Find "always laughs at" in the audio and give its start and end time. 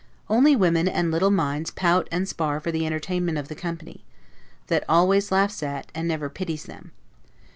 4.89-5.91